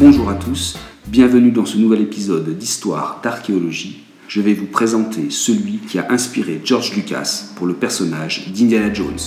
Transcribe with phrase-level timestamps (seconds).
[0.00, 4.04] Bonjour à tous, bienvenue dans ce nouvel épisode d'Histoire d'archéologie.
[4.28, 9.18] Je vais vous présenter celui qui a inspiré George Lucas pour le personnage d'Indiana Jones.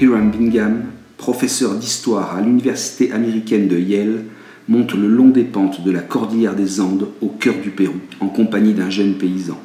[0.00, 0.84] Hiram Bingham,
[1.16, 4.26] professeur d'histoire à l'université américaine de Yale,
[4.68, 8.28] monte le long des pentes de la cordillère des Andes au cœur du Pérou en
[8.28, 9.58] compagnie d'un jeune paysan.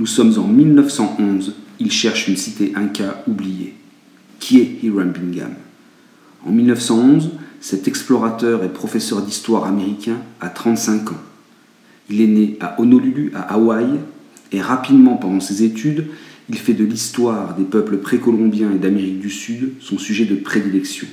[0.00, 3.76] Nous sommes en 1911, il cherche une cité inca oubliée.
[4.40, 5.54] Qui est Hiram Bingham
[6.46, 11.22] En 1911, cet explorateur et professeur d'histoire américain a 35 ans.
[12.08, 13.86] Il est né à Honolulu, à Hawaï,
[14.52, 16.06] et rapidement pendant ses études,
[16.48, 21.06] il fait de l'histoire des peuples précolombiens et d'Amérique du Sud son sujet de prédilection.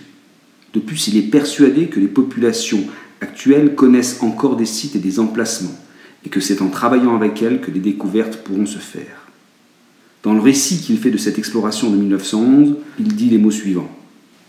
[0.74, 2.84] De plus, il est persuadé que les populations
[3.22, 5.78] actuelles connaissent encore des sites et des emplacements,
[6.26, 9.25] et que c'est en travaillant avec elles que les découvertes pourront se faire.
[10.26, 13.92] Dans le récit qu'il fait de cette exploration de 1911, il dit les mots suivants.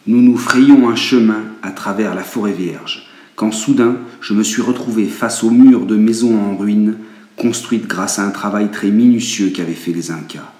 [0.06, 4.62] Nous nous frayions un chemin à travers la forêt vierge, quand soudain je me suis
[4.62, 6.96] retrouvé face aux murs de maisons en ruine,
[7.36, 10.50] construites grâce à un travail très minutieux qu'avaient fait les Incas.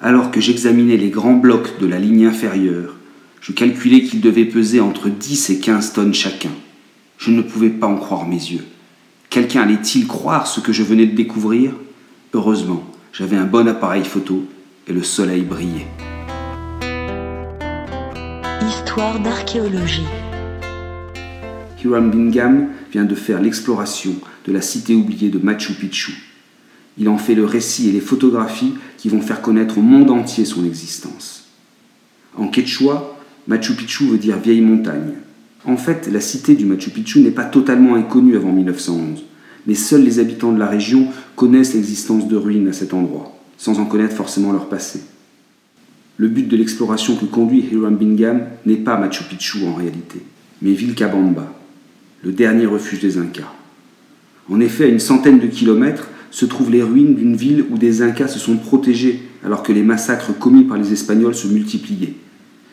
[0.00, 2.96] Alors que j'examinais les grands blocs de la ligne inférieure,
[3.42, 6.52] je calculais qu'ils devaient peser entre 10 et 15 tonnes chacun.
[7.18, 8.64] Je ne pouvais pas en croire mes yeux.
[9.28, 11.72] Quelqu'un allait-il croire ce que je venais de découvrir?
[12.32, 14.44] Heureusement, j'avais un bon appareil photo
[14.88, 15.86] et le soleil brillait.
[18.66, 20.02] Histoire d'archéologie.
[21.82, 24.14] Hiram Bingham vient de faire l'exploration
[24.46, 26.12] de la cité oubliée de Machu Picchu.
[26.98, 30.44] Il en fait le récit et les photographies qui vont faire connaître au monde entier
[30.44, 31.44] son existence.
[32.36, 35.14] En quechua, Machu Picchu veut dire vieille montagne.
[35.64, 39.22] En fait, la cité du Machu Picchu n'est pas totalement inconnue avant 1911,
[39.66, 43.78] mais seuls les habitants de la région connaissent l'existence de ruines à cet endroit, sans
[43.78, 45.00] en connaître forcément leur passé.
[46.16, 50.22] Le but de l'exploration que conduit Hiram Bingham n'est pas Machu Picchu en réalité,
[50.62, 51.52] mais Vilcabamba,
[52.22, 53.52] le dernier refuge des Incas.
[54.48, 58.02] En effet, à une centaine de kilomètres se trouvent les ruines d'une ville où des
[58.02, 62.14] Incas se sont protégés alors que les massacres commis par les Espagnols se multipliaient.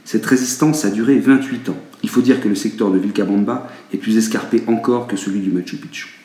[0.05, 1.77] Cette résistance a duré 28 ans.
[2.03, 5.51] Il faut dire que le secteur de Vilcabamba est plus escarpé encore que celui du
[5.51, 6.20] Machu Picchu.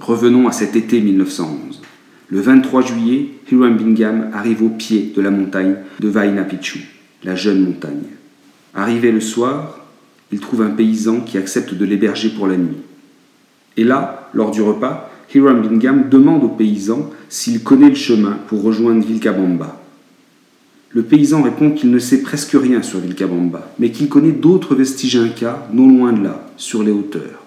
[0.00, 1.80] Revenons à cet été 1911.
[2.28, 6.88] Le 23 juillet, Hiram Bingham arrive au pied de la montagne de Vaina Picchu,
[7.24, 8.04] la jeune montagne.
[8.74, 9.86] Arrivé le soir,
[10.30, 12.76] il trouve un paysan qui accepte de l'héberger pour la nuit.
[13.76, 18.62] Et là, lors du repas, Hiram Bingham demande au paysan s'il connaît le chemin pour
[18.62, 19.82] rejoindre Vilcabamba.
[20.90, 25.16] Le paysan répond qu'il ne sait presque rien sur Vilcabamba, mais qu'il connaît d'autres vestiges
[25.16, 27.44] incas non loin de là, sur les hauteurs.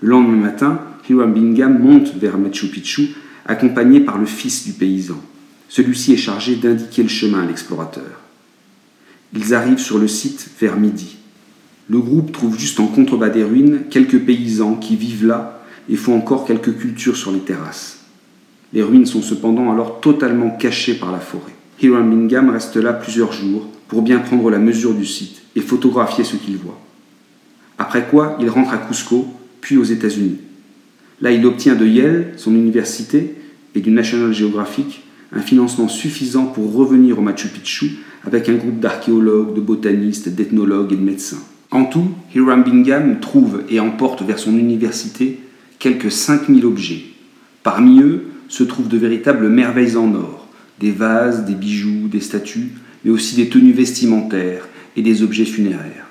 [0.00, 3.10] Le lendemain matin, Hiram Bingham monte vers Machu Picchu,
[3.46, 5.20] accompagné par le fils du paysan.
[5.68, 8.20] Celui-ci est chargé d'indiquer le chemin à l'explorateur.
[9.34, 11.16] Ils arrivent sur le site vers midi.
[11.88, 16.16] Le groupe trouve juste en contrebas des ruines quelques paysans qui vivent là et font
[16.16, 18.00] encore quelques cultures sur les terrasses.
[18.72, 21.54] Les ruines sont cependant alors totalement cachées par la forêt.
[21.80, 26.24] Hiram Bingham reste là plusieurs jours pour bien prendre la mesure du site et photographier
[26.24, 26.80] ce qu'il voit.
[27.78, 29.26] Après quoi, il rentre à Cusco,
[29.60, 30.38] puis aux États-Unis.
[31.20, 33.34] Là, il obtient de Yale, son université,
[33.74, 38.80] et du National Geographic un financement suffisant pour revenir au Machu Picchu avec un groupe
[38.80, 41.42] d'archéologues, de botanistes, d'ethnologues et de médecins.
[41.70, 45.40] En tout, Hiram Bingham trouve et emporte vers son université
[45.78, 47.02] quelques 5000 objets.
[47.62, 50.48] Parmi eux se trouvent de véritables merveilles en or,
[50.80, 52.70] des vases, des bijoux, des statues,
[53.04, 56.05] mais aussi des tenues vestimentaires et des objets funéraires.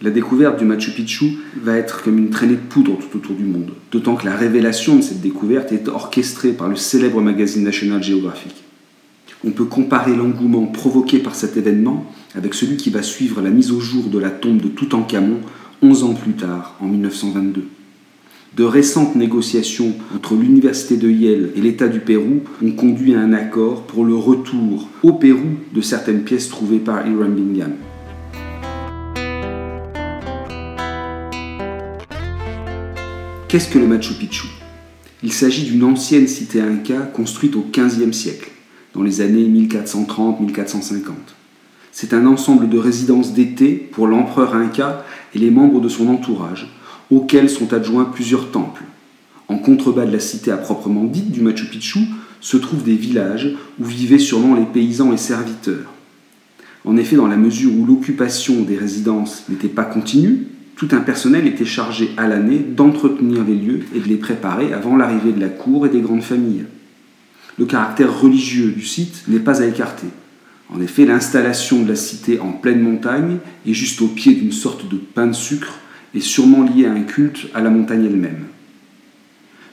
[0.00, 3.42] La découverte du Machu Picchu va être comme une traînée de poudre tout autour du
[3.42, 8.00] monde, d'autant que la révélation de cette découverte est orchestrée par le célèbre magazine National
[8.00, 8.54] Geographic.
[9.44, 12.06] On peut comparer l'engouement provoqué par cet événement
[12.36, 15.40] avec celui qui va suivre la mise au jour de la tombe de Toutankhamon
[15.82, 17.64] 11 ans plus tard, en 1922.
[18.56, 23.32] De récentes négociations entre l'Université de Yale et l'État du Pérou ont conduit à un
[23.32, 27.72] accord pour le retour au Pérou de certaines pièces trouvées par Hiram Bingham.
[33.48, 34.46] Qu'est-ce que le Machu Picchu?
[35.22, 38.50] Il s'agit d'une ancienne cité inca construite au XVe siècle,
[38.92, 41.12] dans les années 1430-1450.
[41.90, 45.02] C'est un ensemble de résidences d'été pour l'empereur inca
[45.34, 46.68] et les membres de son entourage,
[47.10, 48.82] auxquels sont adjoints plusieurs temples.
[49.48, 52.00] En contrebas de la cité à proprement dite du Machu Picchu
[52.42, 55.94] se trouvent des villages où vivaient sûrement les paysans et serviteurs.
[56.84, 61.48] En effet, dans la mesure où l'occupation des résidences n'était pas continue, tout un personnel
[61.48, 65.48] était chargé à l'année d'entretenir les lieux et de les préparer avant l'arrivée de la
[65.48, 66.66] cour et des grandes familles.
[67.58, 70.06] Le caractère religieux du site n'est pas à écarter.
[70.72, 74.88] En effet, l'installation de la cité en pleine montagne et juste au pied d'une sorte
[74.88, 75.80] de pain de sucre
[76.14, 78.44] est sûrement liée à un culte à la montagne elle-même.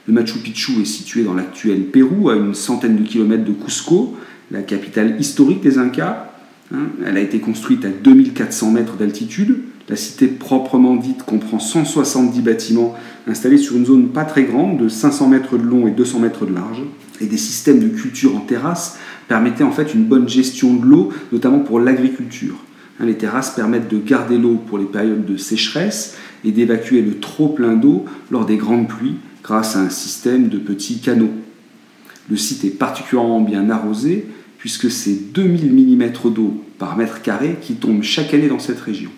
[0.08, 4.16] Le Machu Picchu est situé dans l'actuel Pérou, à une centaine de kilomètres de Cusco,
[4.50, 6.32] la capitale historique des Incas.
[6.74, 6.88] Hein.
[7.04, 9.58] Elle a été construite à 2400 mètres d'altitude.
[9.88, 12.94] La cité proprement dite comprend 170 bâtiments
[13.28, 16.44] installés sur une zone pas très grande, de 500 mètres de long et 200 mètres
[16.44, 16.82] de large.
[17.20, 18.98] Et des systèmes de culture en terrasse
[19.28, 22.56] permettaient en fait une bonne gestion de l'eau, notamment pour l'agriculture.
[22.98, 27.20] Hein, les terrasses permettent de garder l'eau pour les périodes de sécheresse et d'évacuer le
[27.20, 31.30] trop plein d'eau lors des grandes pluies grâce à un système de petits canaux.
[32.28, 34.26] Le site est particulièrement bien arrosé
[34.58, 39.10] puisque c'est 2000 mm d'eau par mètre carré qui tombent chaque année dans cette région.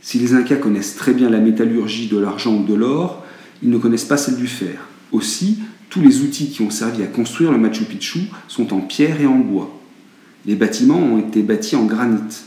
[0.00, 3.24] Si les Incas connaissent très bien la métallurgie de l'argent ou de l'or,
[3.62, 4.88] ils ne connaissent pas celle du fer.
[5.12, 5.58] Aussi,
[5.90, 9.26] tous les outils qui ont servi à construire le Machu Picchu sont en pierre et
[9.26, 9.74] en bois.
[10.46, 12.44] Les bâtiments ont été bâtis en granit.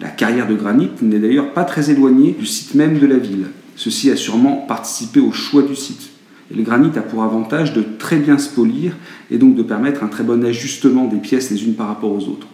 [0.00, 3.46] La carrière de granit n'est d'ailleurs pas très éloignée du site même de la ville.
[3.76, 6.10] Ceci a sûrement participé au choix du site.
[6.54, 8.96] Le granit a pour avantage de très bien se polir
[9.30, 12.28] et donc de permettre un très bon ajustement des pièces les unes par rapport aux
[12.28, 12.46] autres.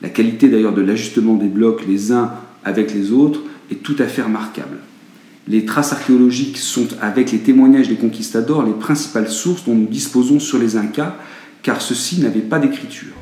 [0.00, 2.32] La qualité d'ailleurs de l'ajustement des blocs les uns
[2.64, 3.40] avec les autres
[3.70, 4.78] est tout à fait remarquable.
[5.48, 10.38] Les traces archéologiques sont, avec les témoignages des conquistadors, les principales sources dont nous disposons
[10.38, 11.16] sur les Incas,
[11.62, 13.12] car ceux-ci n'avaient pas d'écriture.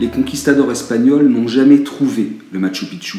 [0.00, 3.18] les conquistadors espagnols n'ont jamais trouvé le Machu Picchu.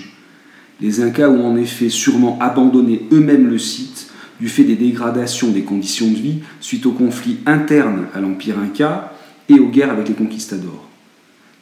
[0.82, 4.10] Les Incas ont en effet sûrement abandonné eux-mêmes le site
[4.40, 9.14] du fait des dégradations des conditions de vie suite aux conflits internes à l'Empire Inca
[9.60, 10.88] aux guerres avec les conquistadors.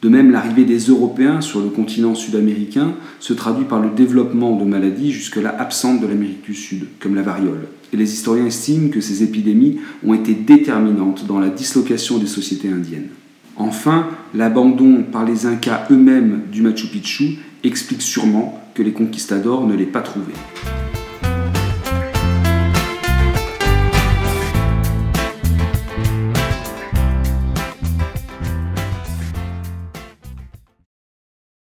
[0.02, 4.64] De même, l'arrivée des Européens sur le continent sud-américain se traduit par le développement de
[4.64, 7.68] maladies jusque-là absentes de l'Amérique du Sud, comme la variole.
[7.92, 12.68] Et les historiens estiment que ces épidémies ont été déterminantes dans la dislocation des sociétés
[12.68, 13.08] indiennes.
[13.56, 19.74] Enfin, l'abandon par les Incas eux-mêmes du Machu Picchu explique sûrement que les conquistadors ne
[19.74, 20.32] l'aient pas trouvé.